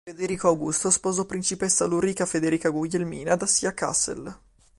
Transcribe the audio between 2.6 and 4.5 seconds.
Guglielmina d'Assia-Kassel.